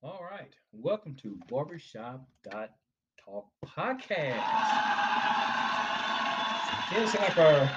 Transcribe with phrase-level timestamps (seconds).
[0.00, 0.54] All right.
[0.70, 4.38] Welcome to Barbershop Talk Podcast.
[6.92, 7.68] It seems like our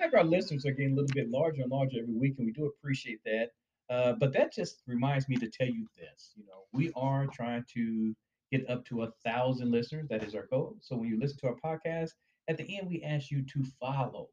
[0.00, 2.52] like our listeners are getting a little bit larger and larger every week, and we
[2.52, 3.50] do appreciate that.
[3.90, 6.32] Uh, but that just reminds me to tell you this.
[6.36, 8.16] You know, we are trying to
[8.50, 10.06] get up to a thousand listeners.
[10.08, 10.78] That is our goal.
[10.80, 12.12] So when you listen to our podcast,
[12.48, 14.30] at the end we ask you to follow.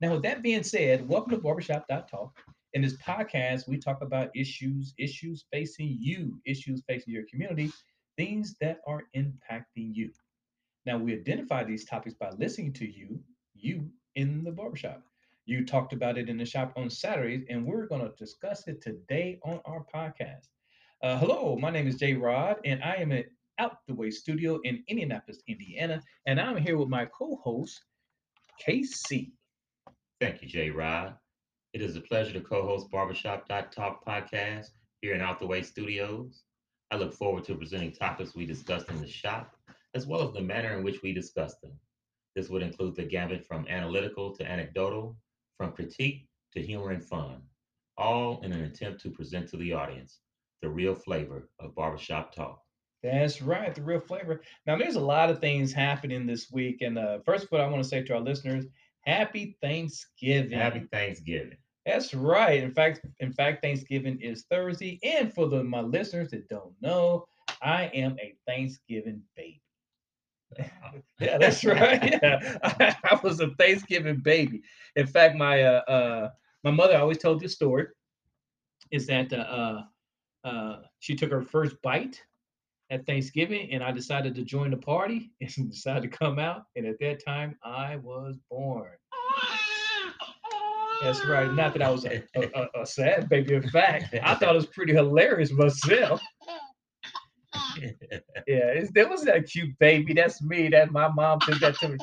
[0.00, 2.34] Now, with that being said, welcome to Barbershop Talk.
[2.76, 7.72] In this podcast, we talk about issues, issues facing you, issues facing your community,
[8.18, 10.10] things that are impacting you.
[10.84, 13.18] Now, we identify these topics by listening to you,
[13.54, 15.02] you in the barbershop.
[15.46, 18.82] You talked about it in the shop on Saturdays, and we're going to discuss it
[18.82, 20.48] today on our podcast.
[21.02, 23.24] Uh, hello, my name is Jay Rod, and I am at
[23.58, 27.82] Out the Way Studio in Indianapolis, Indiana, and I'm here with my co-host,
[28.68, 29.30] KC.
[30.20, 31.16] Thank you, Jay Rod.
[31.76, 34.68] It is a pleasure to co-host Barbershop Talk podcast
[35.02, 36.44] here in Out the Way Studios.
[36.90, 39.54] I look forward to presenting topics we discussed in the shop,
[39.94, 41.78] as well as the manner in which we discuss them.
[42.34, 45.18] This would include the gambit from analytical to anecdotal,
[45.58, 47.42] from critique to humor and fun,
[47.98, 50.20] all in an attempt to present to the audience
[50.62, 52.58] the real flavor of barbershop talk.
[53.02, 54.40] That's right, the real flavor.
[54.66, 57.68] Now, there's a lot of things happening this week, and uh, first of all, I
[57.68, 58.64] want to say to our listeners,
[59.02, 60.58] Happy Thanksgiving!
[60.58, 61.58] Happy Thanksgiving!
[61.86, 62.62] That's right.
[62.62, 64.98] In fact, in fact, Thanksgiving is Thursday.
[65.04, 67.26] And for the my listeners that don't know,
[67.62, 69.62] I am a Thanksgiving baby.
[71.20, 72.18] yeah, that's right.
[72.22, 72.58] Yeah.
[72.62, 74.62] I, I, was a Thanksgiving baby.
[74.96, 76.30] In fact, my uh, uh
[76.64, 77.86] my mother always told this story.
[78.90, 79.82] Is that uh, uh,
[80.46, 82.20] uh she took her first bite
[82.90, 86.64] at Thanksgiving, and I decided to join the party and decided to come out.
[86.74, 88.90] And at that time, I was born.
[91.02, 91.52] That's right.
[91.52, 93.54] Not that I was a, a, a sad baby.
[93.54, 96.20] In fact, I thought it was pretty hilarious myself.
[97.78, 97.90] yeah,
[98.46, 100.14] it's, there was that cute baby.
[100.14, 100.68] That's me.
[100.68, 101.98] That my mom did that to me.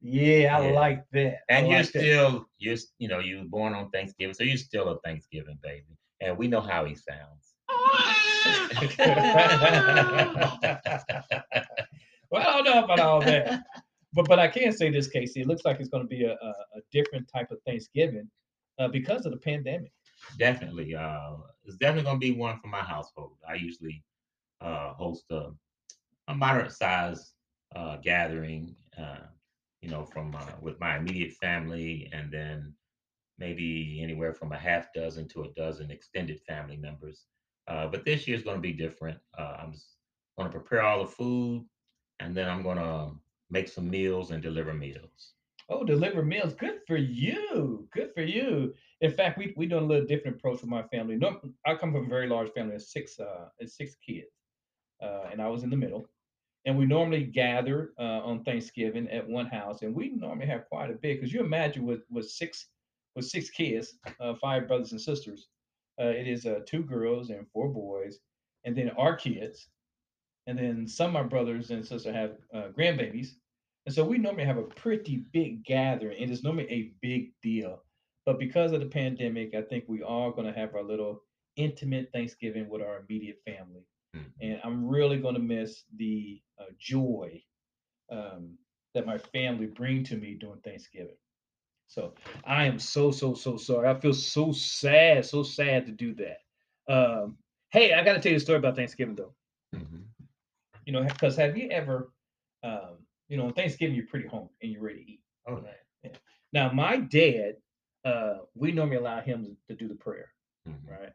[0.00, 0.72] Yeah, I yeah.
[0.72, 1.38] like that.
[1.48, 2.44] And I you're like still, that.
[2.58, 5.98] you're, you know, you were born on Thanksgiving, so you're still a Thanksgiving baby.
[6.20, 7.54] And we know how he sounds.
[12.30, 13.64] well, I don't know about all that
[14.12, 15.42] but but I can say this, Casey.
[15.42, 18.28] It looks like it's going to be a, a, a different type of Thanksgiving
[18.78, 19.92] uh, because of the pandemic.
[20.38, 23.32] Definitely, uh, it's definitely going to be one for my household.
[23.48, 24.02] I usually
[24.60, 25.50] uh, host a,
[26.28, 27.32] a moderate size
[27.76, 29.26] uh, gathering, uh,
[29.80, 32.74] you know, from uh, with my immediate family, and then
[33.38, 37.26] maybe anywhere from a half dozen to a dozen extended family members.
[37.66, 39.18] but this year is going to be different.
[39.38, 39.74] I'm
[40.36, 41.64] going to prepare all the food,
[42.18, 43.12] and then I'm going to
[43.50, 45.34] make some meals and deliver meals.
[45.70, 46.54] Oh, deliver meals.
[46.54, 47.86] Good for you.
[47.92, 48.74] Good for you.
[49.00, 51.16] In fact, we we doing a little different approach with my family.
[51.16, 54.28] No, I come from a very large family of six uh six kids.
[55.00, 56.08] Uh, and I was in the middle.
[56.64, 60.90] And we normally gather uh, on Thanksgiving at one house, and we normally have quite
[60.90, 61.20] a bit.
[61.20, 62.66] Because you imagine with with six
[63.14, 65.48] with six kids, uh, five brothers and sisters,
[66.00, 68.18] uh, it is uh, two girls and four boys,
[68.64, 69.68] and then our kids,
[70.48, 73.32] and then some of my brothers and sisters have uh, grandbabies,
[73.84, 76.16] and so we normally have a pretty big gathering.
[76.20, 77.82] And It is normally a big deal,
[78.24, 81.22] but because of the pandemic, I think we are going to have our little
[81.56, 83.84] intimate Thanksgiving with our immediate family,
[84.16, 84.28] mm-hmm.
[84.40, 87.42] and I'm really going to miss the uh, joy
[88.10, 88.56] um,
[88.94, 91.18] that my family bring to me during Thanksgiving.
[91.88, 93.88] So I am so so so sorry.
[93.88, 96.38] I feel so sad, so sad to do that.
[96.92, 97.36] Um,
[97.70, 99.34] hey, I got to tell you a story about Thanksgiving though.
[99.74, 100.07] Mm-hmm.
[100.88, 102.10] You know, because have you ever,
[102.62, 102.96] um,
[103.28, 105.20] you know, on Thanksgiving you're pretty hungry and you're ready to eat.
[105.46, 105.64] Oh, right.
[106.02, 106.12] Yeah.
[106.54, 107.56] Now my dad,
[108.06, 110.30] uh, we normally allow him to do the prayer,
[110.66, 110.90] mm-hmm.
[110.90, 111.12] right?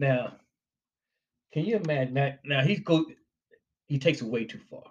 [0.00, 0.34] Now,
[1.52, 2.14] can you imagine?
[2.14, 3.06] Now, now he's go,
[3.86, 4.82] he takes it way too far.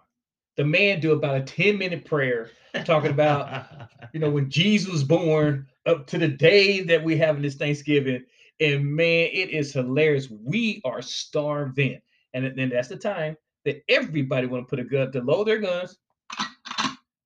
[0.55, 2.51] The man do about a ten minute prayer
[2.85, 3.65] talking about,
[4.13, 8.23] you know, when Jesus was born up to the day that we have this Thanksgiving,
[8.61, 10.29] and man, it is hilarious.
[10.29, 11.99] We are starving,
[12.33, 13.35] and then that's the time
[13.65, 15.97] that everybody want to put a gun to load their guns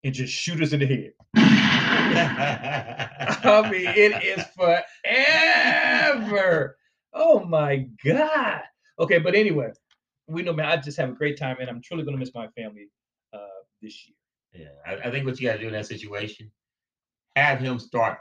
[0.03, 1.13] and just shoot us in the head.
[3.43, 4.43] I mean, it is
[6.15, 6.77] forever.
[7.13, 8.61] Oh my God.
[8.99, 9.71] Okay, but anyway,
[10.27, 12.33] we know, man, I just have a great time and I'm truly going to miss
[12.33, 12.89] my family
[13.33, 14.15] uh, this year.
[14.53, 16.51] Yeah, I, I think what you got to do in that situation
[17.35, 18.19] have him start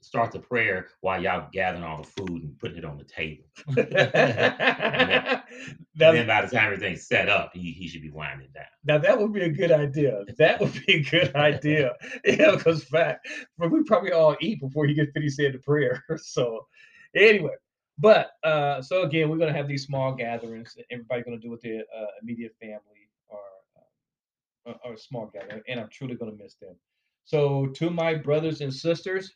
[0.00, 3.44] start the prayer while y'all gathering all the food and putting it on the table.
[3.76, 5.42] and, then,
[5.96, 8.64] then, by the time everything's set up, he, he should be winding down.
[8.84, 10.24] Now that would be a good idea.
[10.38, 11.92] That would be a good idea.
[12.24, 13.26] yeah, because fact,
[13.58, 16.04] but we probably all eat before he gets finished saying the prayer.
[16.16, 16.66] So
[17.14, 17.54] anyway,
[17.98, 20.76] but uh, so again, we're gonna have these small gatherings.
[20.90, 23.40] Everybody's gonna do with their uh, immediate family or,
[23.76, 26.76] uh, or or a small gathering, and I'm truly gonna miss them.
[27.24, 29.32] So to my brothers and sisters,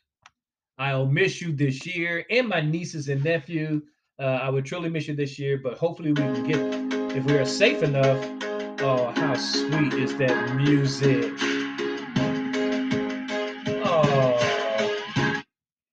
[0.77, 3.81] I'll miss you this year, and my nieces and nephew.
[4.19, 7.33] Uh, I would truly miss you this year, but hopefully we can get, if we
[7.37, 8.23] are safe enough.
[8.81, 11.33] Oh, how sweet is that music!
[13.83, 15.41] Oh,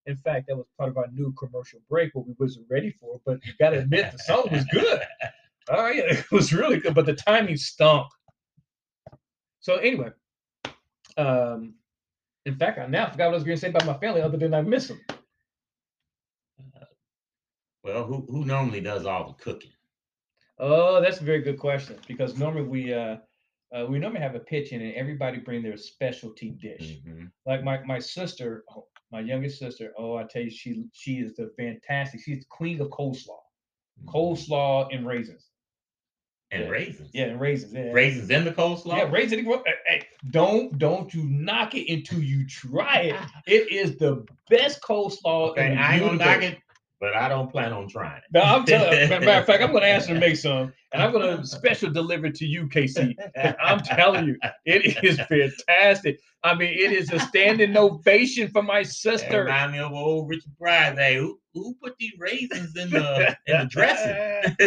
[0.07, 3.21] in fact, that was part of our new commercial break, what we wasn't ready for.
[3.25, 5.01] But you got to admit, the song was good.
[5.69, 8.07] Oh yeah, it was really good, but the timing stunk.
[9.59, 10.11] So anyway,
[11.17, 11.75] um,
[12.47, 14.39] in fact, I now forgot what I was going to say about my family, other
[14.39, 15.01] than I miss them.
[17.83, 19.73] Well, who who normally does all the cooking?
[20.59, 23.17] Oh, that's a very good question because normally we uh,
[23.75, 26.99] uh we normally have a pitch in and everybody bring their specialty dish.
[27.07, 27.31] Mhm.
[27.47, 29.93] Like my my sister, oh, my youngest sister.
[29.99, 32.21] Oh, I tell you, she she is the fantastic.
[32.23, 33.43] She's the queen of coleslaw,
[34.07, 35.51] coleslaw and raisins.
[36.51, 36.69] And yeah.
[36.69, 37.11] raisins.
[37.13, 37.73] Yeah, and raisins.
[37.75, 38.97] Yeah, Raisins in the coleslaw.
[38.97, 39.45] Yeah, raisin.
[39.87, 43.17] Hey, don't don't you knock it until you try it.
[43.47, 45.51] It is the best coleslaw.
[45.51, 46.59] Okay, in the I ain't gonna knock it,
[47.01, 48.25] but I don't plan on trying it.
[48.33, 49.09] No, I'm telling.
[49.11, 51.47] Matter of fact, I'm going to ask her to make some, and I'm going to
[51.47, 53.15] special deliver to you, KC.
[53.63, 56.19] I'm telling you, it is fantastic.
[56.43, 59.45] I mean, it is a standing ovation for my sister.
[59.45, 60.95] remind me of old Richard Pryor.
[60.95, 64.55] Hey, who, who put these raisins in the in the dressing?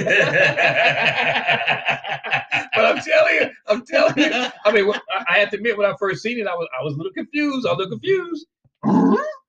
[2.75, 4.47] but I'm telling you, I'm telling you.
[4.65, 4.99] I mean, I-
[5.29, 7.13] I have to admit, when I first seen it, I was I was a little
[7.13, 7.65] confused.
[7.67, 8.45] I was a little confused.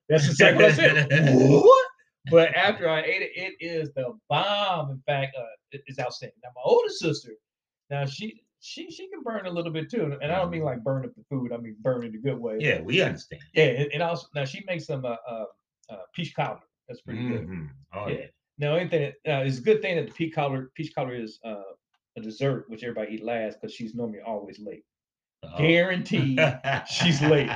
[0.09, 1.09] That's exactly what I said.
[1.35, 1.87] What?
[2.31, 4.91] But after I ate it, it is the bomb.
[4.91, 6.39] In fact, uh, it- it's outstanding.
[6.43, 7.33] Now, my older sister,
[7.89, 10.85] now she she she can burn a little bit too, and I don't mean like
[10.85, 11.51] burn up the food.
[11.53, 12.59] I mean burn in a good way.
[12.61, 13.41] yeah, we understand.
[13.55, 13.65] yeah.
[13.65, 15.45] And, and also now she makes some uh, uh,
[15.89, 16.67] uh peach cobbler.
[16.89, 17.49] That's pretty good.
[17.49, 17.71] Mhm.
[17.95, 18.19] Oh Yeah.
[18.19, 18.27] yeah.
[18.59, 21.63] Now, anything uh, it's a good thing that the peach cobbler peach cobbler is uh,
[22.17, 24.85] a dessert, which everybody eat last because she's normally always late.
[25.59, 26.39] Guaranteed,
[26.89, 27.51] she's late.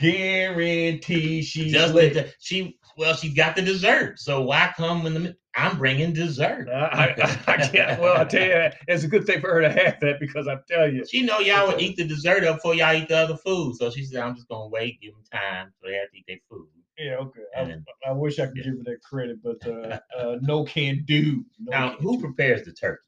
[0.00, 2.14] guaranteed she's Just late.
[2.14, 4.18] the, she well, she got the dessert.
[4.20, 6.68] So why come when the I'm bringing dessert?
[6.68, 7.14] I,
[7.46, 8.00] I, I can't.
[8.00, 10.56] Well, I tell you, it's a good thing for her to have that because I
[10.68, 13.36] tell you, She know y'all would eat the dessert up before y'all eat the other
[13.36, 13.76] food.
[13.76, 16.24] So she said, I'm just gonna wait, give them time so they have to eat
[16.28, 16.68] their food.
[16.98, 17.40] yeah, okay.
[17.56, 18.64] I, I wish I could yeah.
[18.64, 21.44] give her that credit, but uh, uh, no can do.
[21.60, 22.20] No Now, can who do.
[22.20, 23.02] prepares the turkey?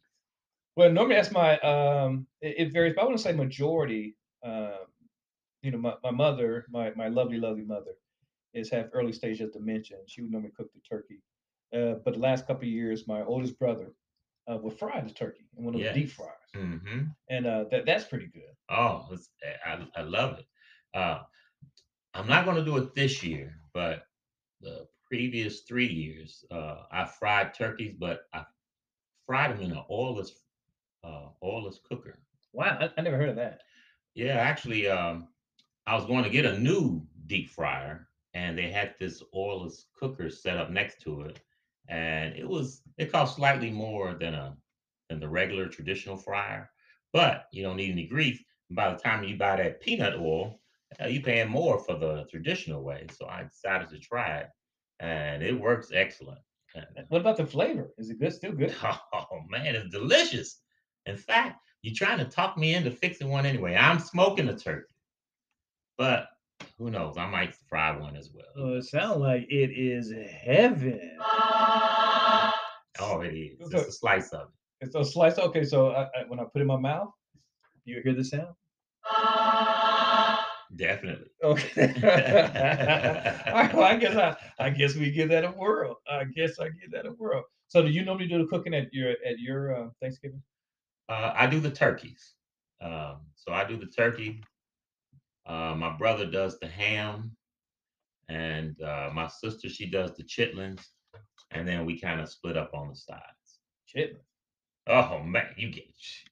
[0.76, 4.16] Well, normally that's my um it, it varies, but I want to say majority.
[4.44, 4.86] Um,
[5.62, 7.96] you know, my, my mother, my my lovely, lovely mother,
[8.54, 11.22] is have early stage of dementia, and she would normally cook the turkey.
[11.74, 13.92] Uh, but the last couple of years, my oldest brother
[14.50, 16.12] uh, would fry the turkey in one of the deep Yes.
[16.12, 18.54] fryers, hmm and uh, that that's pretty good.
[18.70, 19.30] Oh, it's,
[19.64, 20.46] I, I love it.
[20.94, 21.22] Uh,
[22.14, 24.04] I'm not going to do it this year, but
[24.60, 28.44] the previous three years, uh, I fried turkeys, but I
[29.26, 30.30] fried them in an oilless,
[31.06, 32.18] uh, oilless cooker.
[32.52, 33.62] Wow, I, I never heard of that.
[34.14, 35.28] Yeah, actually, um,
[35.86, 40.30] I was going to get a new deep fryer, and they had this oilless cooker
[40.30, 41.40] set up next to it,
[41.88, 44.56] and it was it cost slightly more than a
[45.08, 46.70] than the regular traditional fryer,
[47.12, 48.42] but you don't need any grease.
[48.70, 50.60] By the time you buy that peanut oil,
[51.00, 53.06] uh, you paying more for the traditional way.
[53.16, 54.48] So I decided to try it,
[54.98, 56.40] and it works excellent.
[57.08, 57.90] What about the flavor?
[57.96, 58.32] Is it good?
[58.32, 58.74] Still good?
[58.84, 60.60] Oh man, it's delicious.
[61.06, 63.74] In fact, you're trying to talk me into fixing one anyway.
[63.76, 64.92] I'm smoking a turkey,
[65.96, 66.28] but
[66.78, 67.16] who knows?
[67.16, 68.46] I might fry one as well.
[68.56, 71.16] Oh, it sounds like it is heaven.
[72.98, 73.58] Oh, it is.
[73.60, 74.86] So- Just a slice of it.
[74.86, 75.38] It's a slice.
[75.38, 77.08] Okay, so I, I, when I put it in my mouth,
[77.86, 78.48] do you hear the sound.
[80.74, 81.30] Definitely.
[81.42, 81.84] Okay.
[83.46, 83.72] All right.
[83.74, 86.00] Well, I guess I, I guess we give that a whirl.
[86.10, 87.44] I guess I give that a whirl.
[87.68, 90.42] So, do you normally do the cooking at your at your uh, Thanksgiving?
[91.08, 92.34] Uh, I do the turkeys.
[92.80, 94.42] Um, so I do the turkey.
[95.46, 97.36] Uh, my brother does the ham,
[98.28, 100.80] and uh, my sister she does the chitlins,
[101.52, 103.60] and then we kind of split up on the sides.
[103.94, 104.16] Chitlin.
[104.88, 105.84] Oh man, you get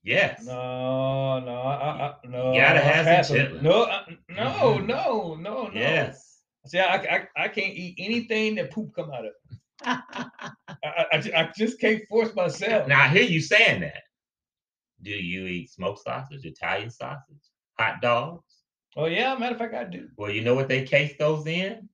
[0.04, 0.45] yes.
[0.47, 2.54] No, no, I, I, no.
[2.54, 3.62] gotta I have some chitlins.
[3.62, 4.87] No, I, no, Mhm.
[4.87, 5.71] no, no, no.
[5.73, 6.40] Yes.
[6.66, 9.33] See, I, I, I can't eat anything that poop come out of.
[9.85, 10.50] I,
[10.85, 12.88] I I just can't force myself.
[12.88, 14.02] now I hear you saying that.
[15.04, 17.42] Do you eat smoked sausage, Italian sausage,
[17.78, 18.42] hot dogs?
[18.96, 20.08] Oh yeah, matter of fact, I do.
[20.16, 21.88] Well, you know what they case those in?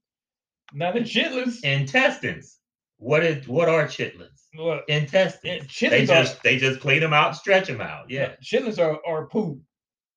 [0.72, 1.62] Not the chitlins.
[1.64, 2.58] Intestines.
[2.98, 4.44] What is what are chitlins?
[4.56, 5.66] Well, Intestines.
[5.80, 8.08] Yeah, They chitlins are- just they just clean them out, stretch them out.
[8.10, 8.34] Yeah.
[8.44, 9.58] chitlins are, are poop.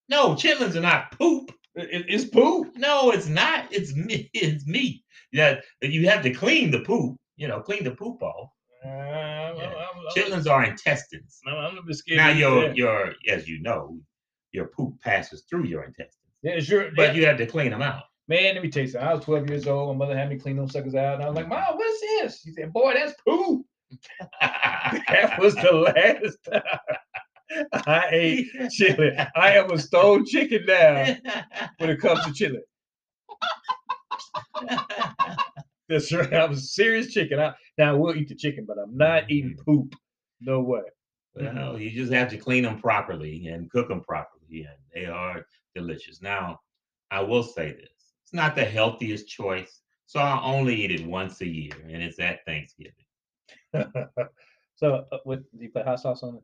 [0.09, 1.51] No, chitlins are not poop.
[1.75, 2.75] It- it- it's poop.
[2.75, 3.71] No, it's not.
[3.71, 4.29] It's meat.
[4.33, 5.03] It's meat.
[5.31, 7.17] Yeah, you have to clean the poop.
[7.38, 8.50] You know, clean the poop off.
[8.85, 8.89] Uh,
[9.53, 9.67] I'm, Yeah.
[9.67, 11.39] I'm, I'm, Chitlins are intestines.
[11.48, 12.17] I'm, I'm a bit scared.
[12.17, 12.77] Now your that.
[12.77, 14.00] your as you know,
[14.51, 16.89] your poop passes through your intestines, yeah, sure.
[16.95, 17.22] but yeah.
[17.22, 18.03] you have to clean them out.
[18.27, 19.07] Man, let me tell you something.
[19.07, 19.98] I was 12 years old.
[19.98, 21.15] My mother had me clean those suckers out.
[21.15, 22.41] And I was like, Mom, what is this?
[22.41, 23.65] She said, Boy, that's poop.
[24.41, 26.63] That was the last time
[27.86, 29.12] I ate chili.
[29.36, 31.15] I am a stone chicken now
[31.77, 32.62] when it comes to chili.
[35.93, 36.33] That's right.
[36.33, 37.39] I'm a serious chicken.
[37.39, 39.95] I, now, I will eat the chicken, but I'm not eating poop.
[40.41, 40.81] No way.
[41.35, 45.45] Well, you just have to clean them properly and cook them properly, and they are
[45.75, 46.21] delicious.
[46.21, 46.59] Now,
[47.12, 51.41] I will say this: it's not the healthiest choice, so I only eat it once
[51.41, 52.93] a year, and it's at Thanksgiving.
[54.75, 56.43] so, uh, what, do you put hot sauce on it?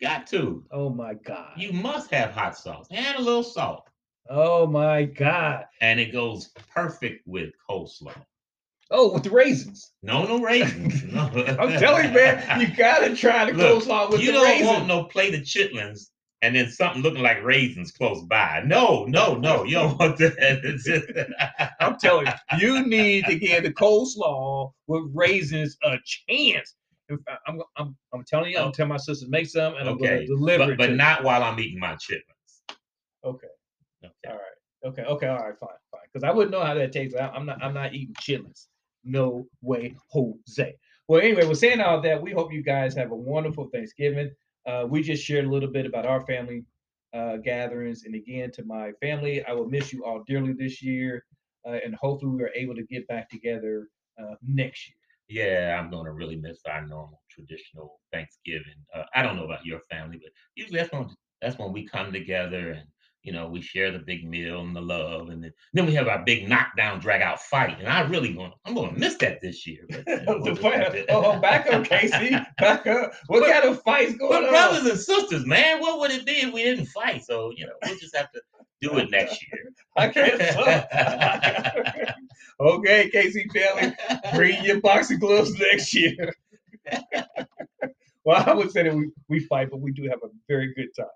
[0.00, 0.64] Got to.
[0.72, 1.52] Oh, my God.
[1.56, 3.88] You must have hot sauce and a little salt,
[4.28, 5.64] oh, my God.
[5.80, 8.14] and it goes perfect with coleslaw.
[8.90, 9.92] Oh, with the raisins.
[10.02, 11.02] No, no raisins.
[11.04, 11.22] No.
[11.58, 14.26] I'm telling you, man, you gotta try the Look, coleslaw with the raisins.
[14.26, 16.10] you don't want no plate of chitlins
[16.42, 18.62] and then something looking like raisins close by.
[18.66, 19.64] No, no, no.
[19.64, 21.74] You don't want that.
[21.80, 26.74] I'm telling you, you need to give the coleslaw with raisins a chance.
[27.46, 28.72] I'm, I'm, I'm telling you, I'm oh.
[28.72, 30.78] telling my sister make some, and I'm Okay, gonna deliver but, it.
[30.78, 32.76] but to not while I'm eating my chitlins.
[33.24, 33.46] Okay.
[34.04, 34.12] Okay.
[34.28, 34.86] All right.
[34.86, 35.02] Okay.
[35.02, 35.26] Okay.
[35.26, 35.58] All right.
[35.58, 35.68] Fine.
[35.90, 36.00] Fine.
[36.12, 37.16] Because I wouldn't know how that tastes.
[37.16, 37.62] I, I'm not.
[37.62, 38.66] I'm not eating chitlins.
[39.04, 40.74] No way, Jose.
[41.08, 42.22] Well, anyway, we're saying all that.
[42.22, 44.30] We hope you guys have a wonderful Thanksgiving.
[44.66, 46.64] Uh, we just shared a little bit about our family
[47.12, 51.24] uh, gatherings, and again, to my family, I will miss you all dearly this year,
[51.66, 54.96] uh, and hopefully, we are able to get back together uh, next year.
[55.28, 58.74] Yeah, I'm gonna really miss our normal traditional Thanksgiving.
[58.94, 61.08] Uh, I don't know about your family, but usually that's when
[61.40, 62.88] that's when we come together and
[63.24, 66.06] you know we share the big meal and the love, and then, then we have
[66.08, 67.78] our big knockdown, drag out fight.
[67.80, 69.80] And I really want I'm gonna miss that this year.
[69.88, 72.36] But, you know, The we'll just fight- have to- oh, oh, back up, Casey.
[72.58, 73.12] Back up.
[73.26, 74.52] What But- kind of fights going We're on?
[74.52, 75.80] brothers and sisters, man.
[75.80, 77.24] What would it be if we didn't fight?
[77.24, 78.40] So you know, we'll just have to
[78.80, 79.72] do it next year.
[79.96, 80.40] I can't.
[82.60, 83.94] okay, Casey family,
[84.34, 86.32] bring your boxing gloves next year.
[88.24, 90.88] well, I would say that we, we fight, but we do have a very good
[90.96, 91.06] time.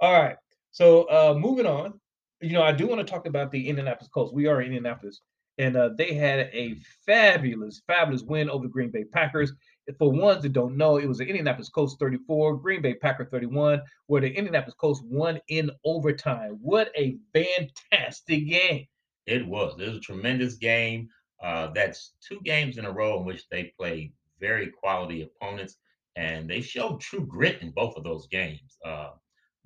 [0.00, 0.36] All right.
[0.78, 1.98] So uh moving on.
[2.40, 4.32] You know, I do want to talk about the Indianapolis Colts.
[4.32, 5.22] We are in Indianapolis,
[5.58, 9.52] and uh, they had a fabulous, fabulous win over the Green Bay Packers.
[9.98, 13.82] For ones that don't know, it was the Indianapolis Colts 34, Green Bay Packer 31,
[14.06, 16.58] where the Indianapolis Colts won in overtime.
[16.60, 18.86] What a fantastic game!
[19.26, 19.74] It was.
[19.80, 21.08] It was a tremendous game.
[21.42, 25.78] Uh, that's two games in a row in which they played very quality opponents,
[26.14, 28.78] and they showed true grit in both of those games.
[28.84, 29.10] Uh,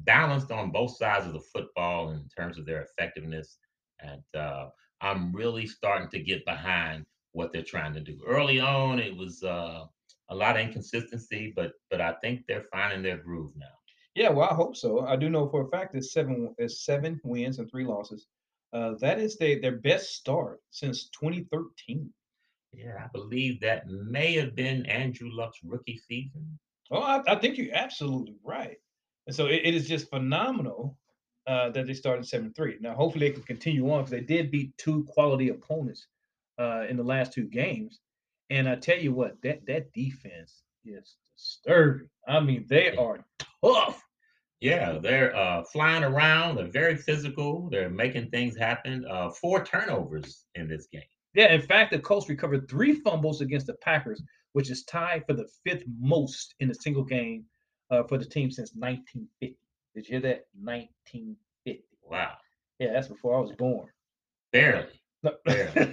[0.01, 3.59] balanced on both sides of the football in terms of their effectiveness,
[4.01, 4.69] and uh,
[5.01, 8.21] I'm really starting to get behind what they're trying to do.
[8.27, 9.85] Early on, it was uh,
[10.29, 13.67] a lot of inconsistency, but but I think they're finding their groove now.
[14.15, 15.07] Yeah, well, I hope so.
[15.07, 18.27] I do know for a fact that seven is seven wins and three losses.
[18.73, 22.11] Uh, that is they, their best start since 2013.
[22.73, 26.59] Yeah, I believe that may have been Andrew Luck's rookie season.
[26.91, 28.79] Oh, I, I think you're absolutely right.
[29.27, 30.99] And so it, it is just phenomenal
[31.47, 32.77] uh, that they started seven three.
[32.81, 36.07] Now, hopefully, they can continue on because they did beat two quality opponents
[36.59, 38.01] uh, in the last two games.
[38.51, 42.09] And I tell you what, that that defense is disturbing.
[42.29, 43.25] I mean, they are
[43.65, 44.03] tough.
[44.61, 46.57] Yeah, they're uh, flying around.
[46.57, 47.69] They're very physical.
[47.71, 49.05] They're making things happen.
[49.11, 51.03] Uh, four turnovers in this game.
[51.35, 55.33] Yeah, in fact, the Colts recovered three fumbles against the Packers, which is tied for
[55.33, 57.45] the fifth most in a single game
[57.93, 59.57] uh, for the team since 1950.
[59.95, 60.47] Did you hear that?
[60.61, 61.85] 1950.
[62.03, 62.33] Wow,
[62.79, 63.89] Yeah, that's before I was born.
[64.53, 64.89] barely.
[65.25, 65.71] No, Barely.
[65.77, 65.85] no,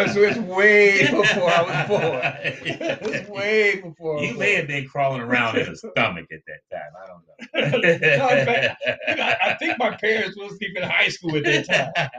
[0.00, 2.20] it's, it's way before I was born.
[2.44, 4.18] It was way before.
[4.18, 6.92] I was You may have been crawling around in a stomach at that time.
[7.02, 7.24] I don't
[7.72, 7.78] know.
[8.18, 11.66] No, in fact, I, I think my parents was even in high school at that
[11.66, 12.10] time.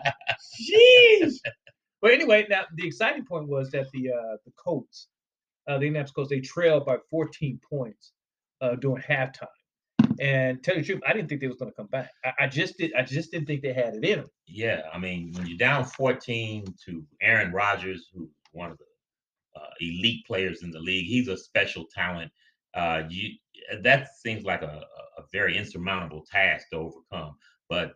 [0.60, 1.36] Jeez.
[2.02, 5.08] But anyway, now the exciting point was that the uh, the Colts,
[5.68, 8.14] uh, the Indianapolis Colts, they trailed by 14 points
[8.62, 9.48] uh, during halftime.
[10.20, 12.12] And tell you the truth, I didn't think they was going to come back.
[12.26, 12.94] I, I just did.
[12.96, 14.30] I just didn't think they had it in them.
[14.48, 19.70] Yeah, I mean, when you're down 14 to Aaron Rodgers, who's one of the uh,
[19.80, 22.32] elite players in the league, he's a special talent.
[22.74, 23.32] Uh, you
[23.84, 27.36] that seems like a, a a very insurmountable task to overcome.
[27.70, 27.96] But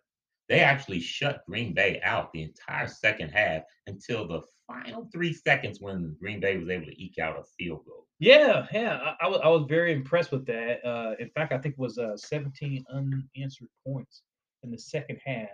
[0.49, 5.79] they actually shut Green Bay out the entire second half until the final three seconds
[5.81, 8.05] when Green Bay was able to eke out a field goal.
[8.19, 10.85] Yeah, yeah, I, I was I was very impressed with that.
[10.85, 14.21] Uh, in fact, I think it was uh, 17 unanswered points
[14.63, 15.47] in the second half.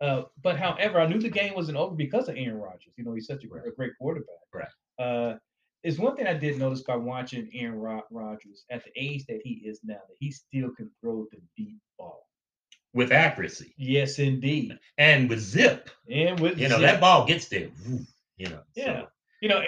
[0.00, 2.92] Uh, but however, I knew the game wasn't over because of Aaron Rodgers.
[2.96, 3.62] You know, he's such a, Right.
[3.66, 4.28] a great quarterback.
[4.52, 4.68] Right.
[4.98, 5.38] Uh,
[5.82, 9.40] it's one thing I did notice by watching Aaron Rod- Rodgers at the age that
[9.44, 12.20] he is now that he still can throw the deep ball.
[12.94, 14.78] with accuracy Yes, indeed.
[14.98, 15.90] and with zip.
[16.08, 16.82] And with You know, zip.
[16.86, 17.68] that ball gets there.
[17.88, 18.00] woo,
[18.36, 18.62] You know.
[18.74, 19.02] Yeah.
[19.02, 19.06] So,
[19.42, 19.62] You know,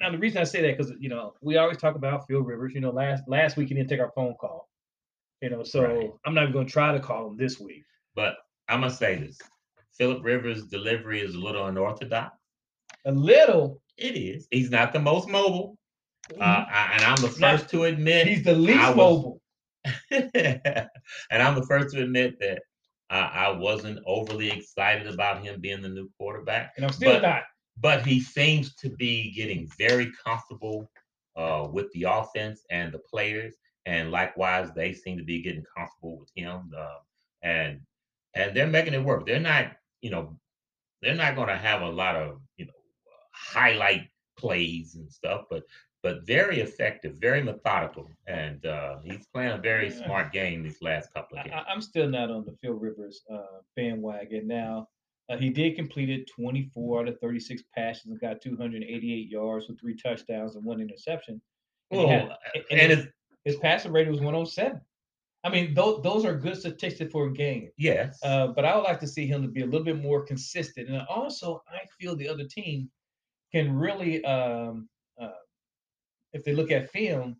[0.00, 2.72] now the reason I say that because you know we always talk about Phil Rivers.
[2.74, 4.68] You know, last last week he didn't take our phone call.
[5.40, 6.10] You know, so Right.
[6.24, 7.84] I'm not even going to try to call him this week.
[8.14, 8.34] but
[8.68, 9.38] I'm gonna say this:
[9.98, 12.36] Philip Rivers' delivery is a little unorthodox.
[13.06, 13.82] A little.
[13.98, 14.46] It is.
[14.50, 15.76] He's not the most mobile,
[16.40, 18.26] uh, I- and I'm the Not- first to admit.
[18.28, 19.40] he's the least was- mobile.
[20.12, 20.88] and
[21.42, 22.62] I'm the first to admit that
[23.10, 26.72] uh, I wasn't overly excited about him being the new quarterback.
[26.76, 27.42] And I'm still but- not.
[27.80, 30.90] But he seems to be getting very comfortable
[31.36, 36.18] uh, with the offense and the players, and likewise, they seem to be getting comfortable
[36.18, 36.70] with him.
[36.76, 36.98] Uh,
[37.42, 37.80] and
[38.34, 39.26] and they're making it work.
[39.26, 40.38] They're not, you know,
[41.02, 42.72] they're not going to have a lot of, you know,
[43.32, 45.64] highlight plays and stuff, but
[46.02, 50.04] but very effective, very methodical, and uh, he's playing a very Yeah.
[50.04, 51.54] smart game these last couple of games.
[51.56, 54.48] I- I'm still not on the Phil Rivers uh, bandwagon.
[54.48, 54.88] Now,
[55.30, 59.96] uh, he did completed 24 out of 36 passes and got 288 yards with three
[59.96, 61.40] touchdowns and one interception.
[61.90, 63.06] And he had- and and his,
[63.44, 64.80] his passing rating was 107.
[65.44, 67.70] I mean, those those are good statistics for a game.
[67.76, 70.22] yes, Uh, but I would like to see him to be a little bit more
[70.24, 70.88] consistent.
[70.88, 72.90] And also, I feel the other team
[73.52, 74.88] can really, um,
[75.20, 75.30] uh,
[76.32, 77.36] if they look at film,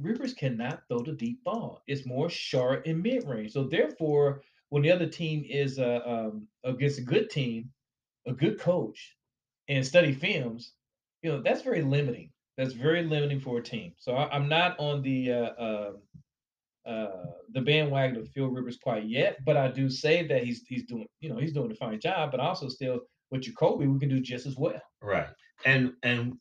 [0.00, 1.82] Rivers cannot throw the deep ball.
[1.86, 3.52] It's more short and mid range.
[3.52, 7.68] So therefore, when the other team is uh, um, against a good team,
[8.26, 9.14] a good coach,
[9.68, 10.72] and study films,
[11.22, 12.30] you know that's very limiting.
[12.56, 13.92] That's very limiting for a team.
[13.98, 15.96] So I, I'm not on the uh, um
[16.86, 20.84] uh, the bandwagon of Phil Rivers quite yet, but I do say that he's he's
[20.84, 22.30] doing you know he's doing a fine job.
[22.30, 23.00] But also still
[23.30, 24.80] with Jacoby, we can do just as well.
[25.02, 25.28] Right.
[25.66, 26.38] And and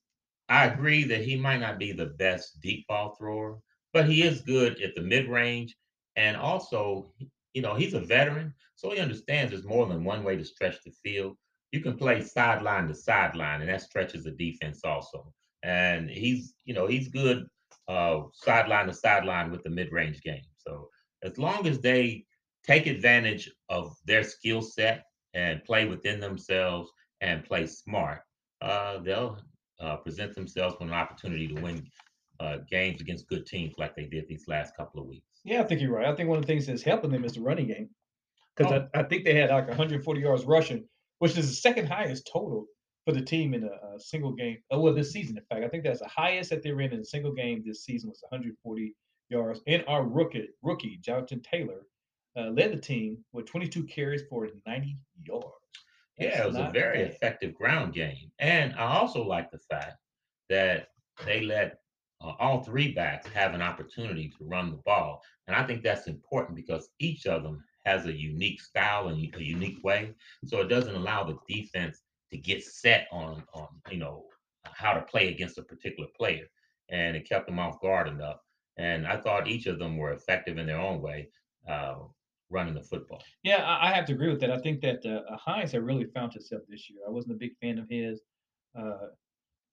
[0.47, 3.57] I agree that he might not be the best deep ball thrower,
[3.91, 5.75] but he is good at the mid range.
[6.15, 7.11] And also,
[7.53, 10.77] you know, he's a veteran, so he understands there's more than one way to stretch
[10.83, 11.37] the field.
[11.71, 15.33] You can play sideline to sideline, and that stretches the defense also.
[15.63, 17.45] And he's, you know, he's good
[17.87, 20.45] uh sideline to sideline with the mid-range game.
[20.57, 20.89] So
[21.23, 22.25] as long as they
[22.63, 28.21] take advantage of their skill set and play within themselves and play smart,
[28.61, 29.39] uh, they'll
[29.79, 31.87] uh, present themselves with an opportunity to win
[32.39, 35.30] uh, games against good teams like they did these last couple of weeks.
[35.43, 36.07] Yeah, I think you're right.
[36.07, 37.89] I think one of the things that's helping them is the running game
[38.55, 38.87] because Oh.
[38.93, 40.87] I, I think they had like 140 yards rushing,
[41.19, 42.67] which is the second highest total
[43.05, 44.57] for the team in a, a single game.
[44.69, 46.99] Oh, well, this season, in fact, I think that's the highest that they're in in
[46.99, 48.95] a single game this season was 140
[49.29, 49.61] yards.
[49.67, 51.87] And our rookie, rookie Jonathan Taylor,
[52.37, 55.45] uh, led the team with 22 carries for 90 yards.
[56.19, 57.11] Yeah, it was a very bad.
[57.11, 58.31] effective ground game.
[58.37, 59.97] And I also like the fact
[60.49, 60.89] that
[61.25, 61.79] they let
[62.23, 65.21] uh, all three backs have an opportunity to run the ball.
[65.47, 69.43] And I think that's important because each of them has a unique style and a
[69.43, 70.13] unique way.
[70.45, 74.25] So it doesn't allow the defense to get set on, on you know,
[74.65, 76.45] how to play against a particular player.
[76.89, 78.37] And it kept them off guard enough.
[78.77, 81.29] And I thought each of them were effective in their own way,
[81.67, 81.95] uh,
[82.49, 83.21] running the football.
[83.43, 84.51] Yeah, I, have to agree with that.
[84.51, 86.99] I think that uh, Hines had really found himself this year.
[87.07, 88.21] I wasn't a big fan of his,
[88.77, 89.07] uh,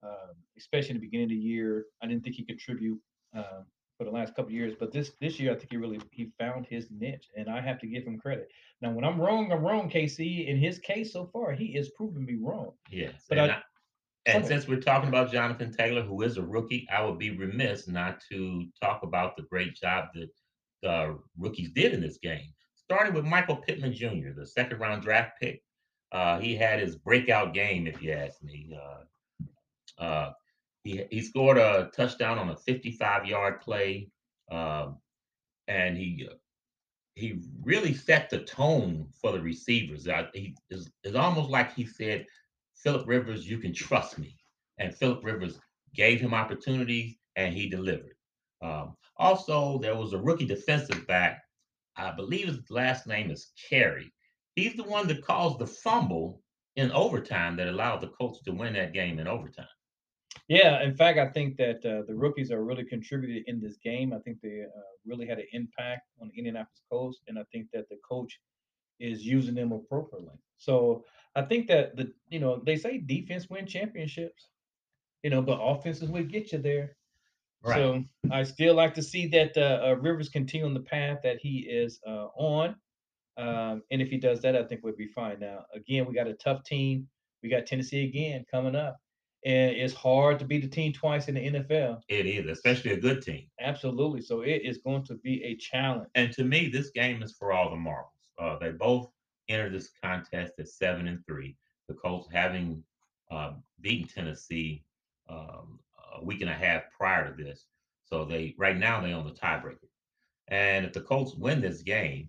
[0.03, 1.87] um, especially in the beginning of the year.
[2.03, 2.99] I didn't think he contribute
[3.35, 6.01] um, for the last couple of years, but this this year I think he really
[6.13, 8.49] he found his niche, and I have to give him credit.
[8.81, 9.91] Now, when I'm wrong, I'm wrong.
[9.91, 12.73] KC, in his case so far, he is proving me wrong.
[12.91, 13.25] Yes.
[13.29, 13.63] But and I- I-
[14.27, 17.89] and since we're talking about Jonathan Taylor, who is a rookie, I would be remiss
[17.89, 20.29] not to talk about the great job that
[20.83, 22.53] the rookies did in this game.
[22.75, 25.63] Starting with Michael Pittman Jr., the second round draft pick.
[26.13, 28.71] Uh, he had his breakout game, if you ask me.
[28.75, 29.05] Uh,
[29.99, 30.31] uh,
[30.85, 34.09] he, he scored a touchdown on a 55 yard play.
[34.51, 34.99] Um,
[35.67, 36.29] and he
[37.15, 40.07] he really set the tone for the receivers.
[40.07, 42.27] Uh, he is it's almost like he said,
[42.75, 44.37] Philip Rivers, you can trust me.
[44.79, 45.59] And Philip Rivers
[45.95, 48.15] gave him opportunities and he delivered.
[48.63, 51.43] Um, also, there was a rookie defensive back.
[51.97, 54.13] I believe his last name is Carey.
[54.55, 56.41] He's the one that caused the fumble
[56.77, 59.67] in overtime that allowed the Colts to win that game in overtime.
[60.49, 64.15] Yeah, in fact, I think that uh, the rookies are really contributed in this game.
[64.15, 67.67] I think they uh, really had an impact on the Indianapolis Colts, and I think
[67.75, 68.41] that the coach
[68.99, 70.35] is using them appropriately.
[70.57, 71.05] So
[71.37, 74.49] I think that the you know they say defense win championships,
[75.23, 76.97] you know, but offenses will get you there.
[77.75, 81.39] So I still like to see that uh, uh, Rivers continue on the path that
[81.41, 82.75] he is uh, on,
[83.37, 85.41] um, and if he does that, I think we'll be fine.
[85.41, 87.07] Now, again, we got a tough team.
[87.43, 88.97] We got Tennessee again coming up.
[89.45, 92.01] And it's hard to beat the team twice in the NFL.
[92.09, 93.47] It is, especially a good team.
[93.61, 94.21] Absolutely.
[94.21, 96.09] So it is going to be a challenge.
[96.15, 98.13] And to me, this game is for all the marbles.
[98.39, 99.11] Uh, they both
[99.49, 101.57] entered this contest at seven and three.
[101.89, 102.83] The Colts having
[103.31, 104.85] uh, beaten Tennessee
[105.29, 105.79] um,
[106.17, 107.67] a week and a half prior to this,
[108.05, 109.89] so they right now they own the tiebreaker.
[110.49, 112.29] And if the Colts win this game,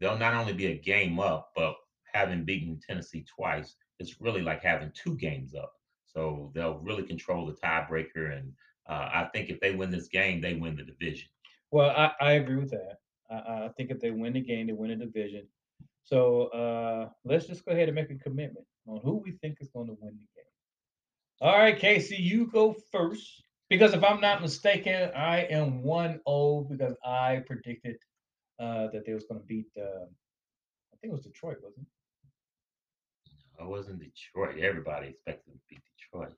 [0.00, 1.74] they'll not only be a game up, but
[2.12, 5.72] having beaten Tennessee twice, it's really like having two games up.
[6.16, 8.38] So they'll really control the tiebreaker.
[8.38, 8.52] And
[8.88, 11.28] uh, I think if they win this game, they win the division.
[11.70, 13.00] Well, I, I agree with that.
[13.30, 15.46] I, I think if they win the game, they win the division.
[16.04, 19.68] So uh, let's just go ahead and make a commitment on who we think is
[19.68, 21.42] going to win the game.
[21.42, 23.42] All right, Casey, you go first.
[23.68, 27.96] Because if I'm not mistaken, I am 1 0 because I predicted
[28.60, 31.95] uh, that they was going to beat, uh, I think it was Detroit, wasn't it?
[33.58, 34.58] It wasn't Detroit.
[34.58, 36.32] Everybody expected to beat Detroit.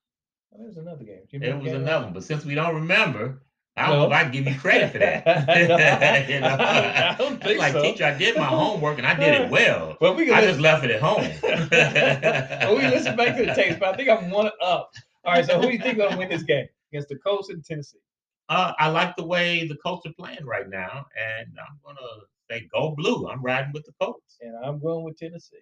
[0.54, 1.20] Oh, was another game.
[1.30, 1.82] It was game?
[1.82, 3.42] another one, but since we don't remember,
[3.76, 5.24] I don't know if I give you credit for that.
[6.28, 6.46] You know?
[6.58, 7.82] I don't think like, so.
[7.82, 9.96] teacher, I did my homework and I did it well.
[10.00, 11.30] Well, we I listen, just left it at home.
[11.42, 14.92] well, we listen back to the tapes, but I think I'm one up.
[15.24, 17.50] All right, so who do you think going to win this game against the Colts
[17.50, 17.98] and Tennessee?
[18.48, 22.00] Uh, I like the way the Colts are playing right now, and I'm gonna
[22.50, 23.28] say go blue.
[23.28, 24.38] I'm riding with the Colts.
[24.40, 25.56] And I'm going with Tennessee.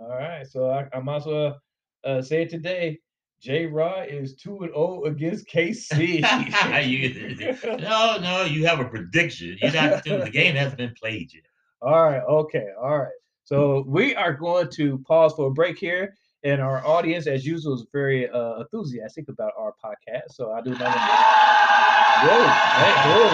[0.00, 1.60] All right, so I, I might as well
[2.04, 2.98] uh, say it today.
[3.42, 3.66] J.
[3.66, 6.20] Rod is two and zero against KC.
[6.86, 9.56] You- no, no, you have a prediction.
[9.60, 10.04] You're not.
[10.04, 11.42] The game hasn't been played yet.
[11.82, 13.12] All right, okay, all right.
[13.44, 17.74] So we are going to pause for a break here, and our audience, as usual,
[17.74, 20.32] is very uh, enthusiastic about our podcast.
[20.32, 20.76] So I do know.
[22.20, 22.44] Whoa,
[22.76, 23.28] hey, whoa,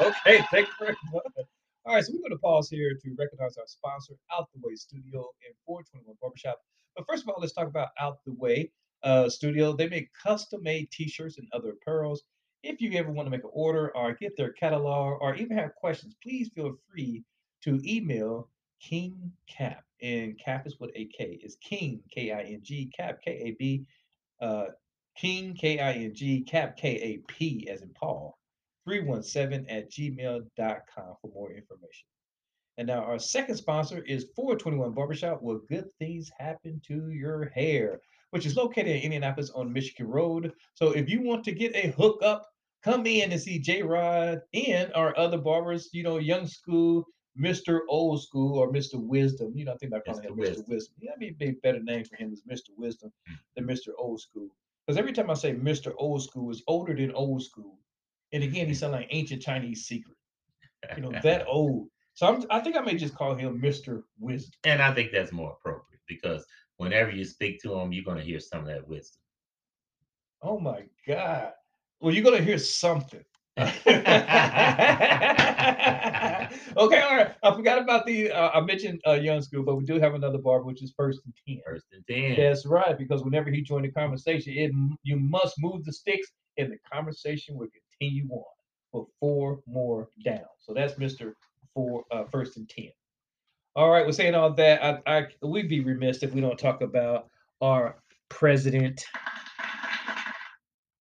[0.00, 0.08] whoa.
[0.08, 1.46] okay, thank you very much.
[1.86, 4.74] All right, so we're going to pause here to recognize our sponsor, Out the Way
[4.74, 6.60] Studio and 421 Barbershop.
[6.94, 8.70] But first of all, let's talk about Out the Way
[9.02, 9.72] uh, Studio.
[9.72, 12.18] They make custom-made T-shirts and other apparels.
[12.62, 15.74] If you ever want to make an order or get their catalog or even have
[15.74, 17.24] questions, please feel free
[17.64, 18.50] to email
[18.82, 19.82] King Cap.
[20.02, 21.40] And Cap is with a K.
[21.42, 23.86] It's King K I N G Cap K A B.
[24.38, 24.66] Uh,
[25.16, 28.36] King K I N G Cap K A P as in Paul.
[28.84, 32.06] 317 at gmail.com for more information.
[32.78, 38.00] And now our second sponsor is 421 Barbershop, where good things happen to your hair,
[38.30, 40.52] which is located in Indianapolis on Michigan Road.
[40.74, 42.46] So if you want to get a hookup,
[42.82, 47.04] come in and see J Rod and our other barbers, you know, young school,
[47.38, 47.80] Mr.
[47.88, 48.94] Old School, or Mr.
[48.94, 49.52] Wisdom.
[49.54, 50.36] You know, I think I call him Mr.
[50.36, 50.64] Wisdom.
[50.68, 50.94] Wisdom.
[51.00, 52.70] Yeah, I mean, a better name for him is Mr.
[52.76, 53.34] Wisdom hmm.
[53.56, 53.88] than Mr.
[53.98, 54.48] Old School.
[54.86, 55.92] Because every time I say Mr.
[55.98, 57.78] Old School, is older than old school.
[58.32, 60.16] And again, he sounds like ancient Chinese secret.
[60.96, 61.88] You know, that old.
[62.14, 64.02] So I'm, I think I may just call him Mr.
[64.18, 64.52] Wisdom.
[64.64, 66.44] And I think that's more appropriate because
[66.76, 69.20] whenever you speak to him, you're going to hear some of that wisdom.
[70.42, 71.52] Oh my God.
[72.00, 73.22] Well, you're gonna hear something.
[73.58, 73.74] okay,
[76.76, 77.34] all right.
[77.42, 78.32] I forgot about the.
[78.32, 81.20] Uh, I mentioned uh, Young School, but we do have another barber, which is First
[81.26, 81.60] and Ten.
[81.66, 82.36] First and 10.
[82.36, 86.72] That's right, because whenever he joined the conversation, it you must move the sticks, and
[86.72, 87.68] the conversation will
[88.00, 88.44] continue on
[88.92, 90.44] for four more down.
[90.60, 91.36] So that's Mister
[91.74, 92.90] Four, uh, First and Ten.
[93.76, 95.02] All right, we're saying all that.
[95.06, 97.28] I, I we'd be remiss if we don't talk about
[97.60, 97.96] our
[98.28, 99.04] president.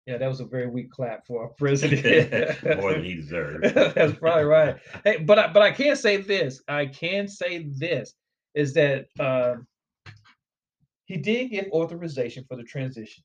[0.06, 2.64] Yeah, that was a very weak clap for our president.
[2.82, 3.64] More than he deserved.
[3.76, 4.78] That's probably right.
[5.04, 6.62] Hey, but I, but I can say this.
[6.68, 8.16] I can say this
[8.56, 9.56] is that uh,
[11.06, 13.24] he did get authorization for the transition.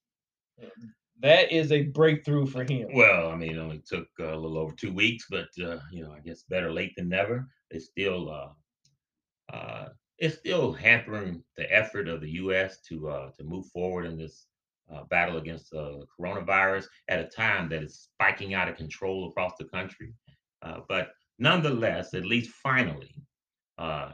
[1.20, 2.88] That is a breakthrough for him.
[2.92, 6.12] Well, I mean, it only took a little over two weeks, but uh, you know,
[6.12, 7.48] I guess better late than never.
[7.70, 12.80] It's still uh, uh, it's still hampering the effort of the U.S.
[12.88, 14.46] to uh, to move forward in this
[14.92, 19.52] uh, battle against uh, coronavirus at a time that is spiking out of control across
[19.58, 20.12] the country.
[20.62, 23.14] Uh, but nonetheless, at least finally,
[23.78, 24.12] uh,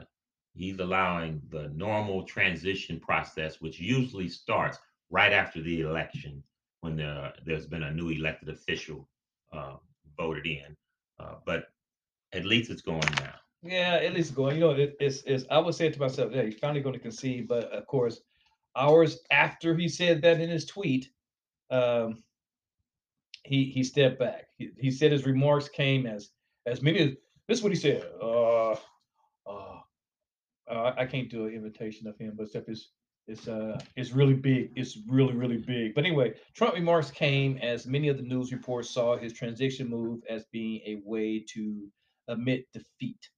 [0.54, 4.78] he's allowing the normal transition process, which usually starts
[5.10, 6.42] right after the election
[6.80, 9.08] when there, there's been a new elected official
[9.52, 9.76] uh,
[10.16, 10.76] voted in.
[11.18, 11.64] Uh, but
[12.32, 13.34] at least it's going now.
[13.62, 14.56] Yeah, at least going.
[14.56, 15.44] You know, it, it's it's.
[15.50, 17.46] I would say to myself, yeah, he's finally going to concede.
[17.46, 18.20] But of course,
[18.74, 21.10] hours after he said that in his tweet,
[21.70, 22.22] um,
[23.44, 24.46] he he stepped back.
[24.56, 26.30] He, he said his remarks came as
[26.64, 27.10] as many as
[27.48, 28.04] this is what he said.
[28.22, 28.76] Uh,
[30.70, 32.90] uh, I can't do an imitation of him, but stuff is
[33.30, 34.72] it's uh it's really big.
[34.76, 35.94] It's really really big.
[35.94, 40.20] But anyway, Trump remarks came as many of the news reports saw his transition move
[40.28, 41.88] as being a way to
[42.28, 43.30] admit defeat.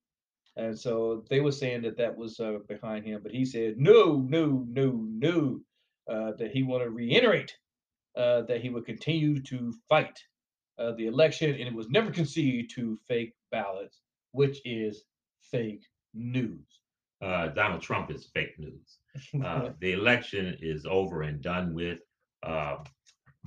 [0.56, 4.26] And so they were saying that that was uh, behind him, but he said, no,
[4.28, 5.60] no, no, no.
[6.10, 7.56] uh, that he wanted to reiterate
[8.16, 10.18] uh, that he would continue to fight
[10.78, 14.00] uh, the election, and it was never conceded to fake ballots,
[14.32, 15.04] which is
[15.42, 16.80] fake news.
[17.22, 18.98] Uh, Donald Trump is fake news.
[19.44, 21.98] Uh, the election is over and done with.
[22.42, 22.76] Uh,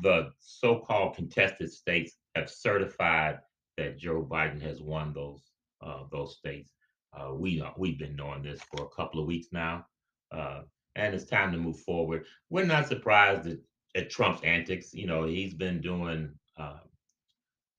[0.02, 3.40] the so-called contested states have certified
[3.78, 5.42] that Joe Biden has won those
[5.82, 6.72] uh, those states.
[7.14, 9.86] Uh, we we've been knowing this for a couple of weeks now,
[10.32, 10.62] uh,
[10.96, 12.26] and it's time to move forward.
[12.50, 13.58] We're not surprised at,
[13.96, 14.94] at Trump's antics.
[14.94, 16.80] You know, he's been doing uh,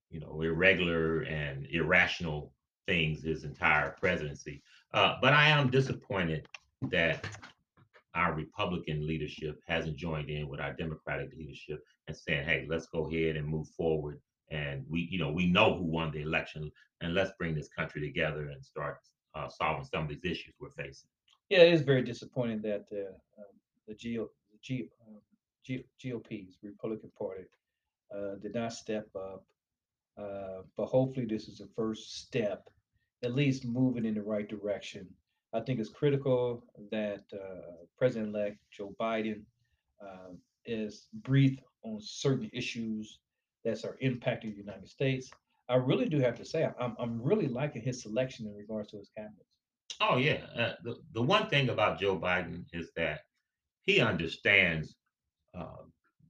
[0.09, 2.53] you know irregular and irrational
[2.87, 4.63] things his entire presidency.
[4.93, 6.47] Uh, but I am disappointed
[6.89, 7.25] that
[8.17, 13.07] our Republican leadership hasn't joined in with our Democratic leadership and saying, "Hey, let's go
[13.07, 17.13] ahead and move forward." And we, you know, we know who won the election, and
[17.13, 18.97] let's bring this country together and start
[19.35, 21.09] uh, solving some of these issues we're facing.
[21.49, 23.53] Yeah, it is very disappointing that uh, um,
[23.87, 27.43] the, GO, the G, um, GOP's Republican Party
[28.13, 29.45] uh, did not step up.
[30.17, 32.67] Uh, but hopefully, this is the first step,
[33.23, 35.07] at least moving in the right direction.
[35.53, 39.41] I think it's critical that uh, President-elect Joe Biden
[40.01, 40.33] uh,
[40.65, 43.19] is breathe on certain issues
[43.63, 45.31] that are impacting the United States.
[45.69, 48.97] I really do have to say I'm I'm really liking his selection in regards to
[48.97, 49.45] his cabinet.
[49.99, 53.21] Oh yeah, uh, the the one thing about Joe Biden is that
[53.85, 54.95] he understands
[55.53, 55.83] uh,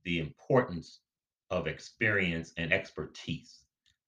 [0.03, 1.01] the importance
[1.49, 3.59] of experience and expertise.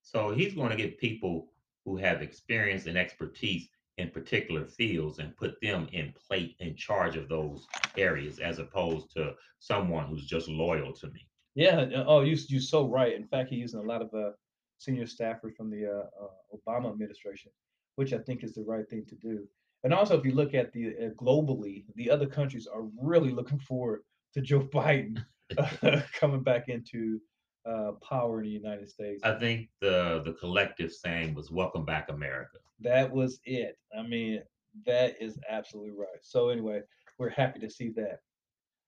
[0.01, 1.51] So he's going to get people
[1.85, 3.69] who have experience and expertise
[3.99, 9.11] in particular fields and put them in plate in charge of those areas as opposed
[9.11, 11.27] to someone who's just loyal to me.
[11.55, 11.81] Yeah.
[11.95, 13.13] uh, Oh, you you're so right.
[13.13, 14.31] In fact, he's using a lot of uh,
[14.77, 17.51] senior staffers from the uh, uh, Obama administration,
[17.95, 19.45] which I think is the right thing to do.
[19.83, 23.59] And also, if you look at the uh, globally, the other countries are really looking
[23.59, 24.01] forward
[24.33, 25.23] to Joe Biden
[25.57, 27.19] uh, coming back into
[27.69, 29.21] uh, power in the United States.
[29.23, 33.77] I think the the collective saying was "Welcome back, America." That was it.
[33.97, 34.41] I mean,
[34.85, 36.21] that is absolutely right.
[36.21, 36.81] So anyway,
[37.17, 38.21] we're happy to see that.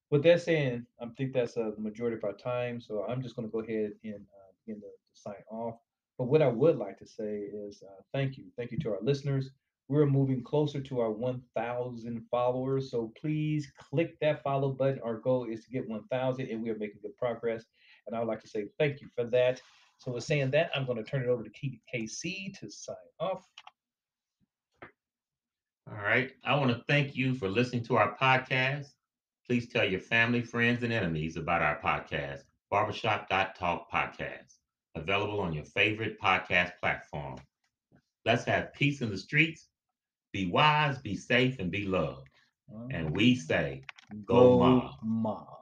[0.10, 2.82] With that saying, I think that's a majority of our time.
[2.82, 5.76] So I'm just going to go ahead and uh, begin to, to sign off.
[6.18, 8.46] But what I would like to say is uh, thank you.
[8.58, 9.52] Thank you to our listeners.
[9.88, 12.92] We're moving closer to our 1,000 followers.
[12.92, 15.02] So please click that follow button.
[15.04, 17.66] Our goal is to get 1,000, and we are making good progress.
[18.08, 19.62] And I would like to say thank you for that.
[19.98, 21.50] So, with saying that, I'm going to turn it over to
[21.94, 23.46] KC to sign off.
[25.90, 26.32] All right.
[26.44, 28.88] I want to thank you for listening to our podcast.
[29.46, 34.56] Please tell your family, friends, and enemies about our podcast, Barbershop Talk Podcast,
[34.96, 37.38] available on your favorite podcast platform.
[38.26, 39.68] Let's have peace in the streets.
[40.32, 42.30] Be wise, be safe, and be loved.
[42.90, 43.82] And we say,
[44.26, 45.61] go, Go mob.